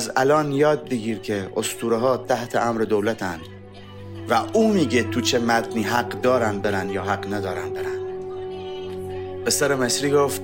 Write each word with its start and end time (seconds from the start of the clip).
از 0.00 0.10
الان 0.16 0.52
یاد 0.52 0.88
بگیر 0.88 1.18
که 1.18 1.50
اسطوره 1.56 1.96
ها 1.96 2.16
تحت 2.16 2.56
امر 2.56 2.80
دولتن 2.80 3.40
و 4.30 4.42
او 4.52 4.72
میگه 4.72 5.02
تو 5.02 5.20
چه 5.20 5.38
متنی 5.38 5.82
حق 5.82 6.08
دارن 6.08 6.58
برن 6.58 6.90
یا 6.90 7.02
حق 7.02 7.34
ندارن 7.34 7.70
برن. 7.70 8.00
بستر 9.46 9.74
مصری 9.74 10.10
گفت 10.10 10.42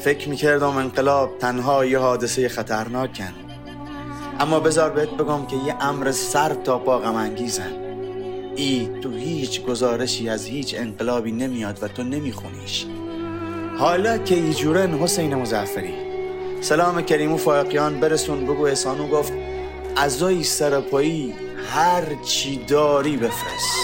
فکر 0.00 0.28
می‌کردم 0.28 0.76
انقلاب 0.76 1.38
تنها 1.38 1.84
یه 1.84 1.98
حادثه 1.98 2.48
خطرناکن. 2.48 3.32
اما 4.40 4.60
بذار 4.60 4.90
بهت 4.90 5.10
بگم 5.10 5.46
که 5.46 5.56
یه 5.66 5.74
امر 5.80 6.10
سر 6.10 6.54
تا 6.54 6.78
پا 6.78 6.98
غم 6.98 7.14
انگیزن 7.14 7.72
ای 8.56 8.88
تو 9.02 9.10
هیچ 9.10 9.62
گزارشی 9.62 10.28
از 10.28 10.46
هیچ 10.46 10.74
انقلابی 10.78 11.32
نمیاد 11.32 11.78
و 11.82 11.88
تو 11.88 12.02
نمیخونیش. 12.02 12.86
حالا 13.78 14.18
که 14.18 14.34
ایجورن 14.34 14.94
حسین 14.94 15.34
مزفری 15.34 16.13
سلام 16.64 17.02
کریم 17.02 17.32
و 17.32 17.36
فایقیان 17.36 18.00
برسون 18.00 18.46
بگو 18.46 18.66
احسانو 18.66 19.08
گفت 19.08 19.32
ازای 19.96 20.44
سرپایی 20.44 21.34
هر 21.74 22.02
چی 22.24 22.56
داری 22.56 23.16
بفرست. 23.16 23.78